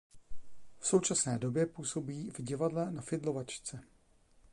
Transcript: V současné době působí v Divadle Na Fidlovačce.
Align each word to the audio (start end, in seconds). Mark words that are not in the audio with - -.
V 0.79 0.87
současné 0.87 1.37
době 1.39 1.65
působí 1.65 2.31
v 2.31 2.41
Divadle 2.41 2.91
Na 2.91 3.01
Fidlovačce. 3.01 3.83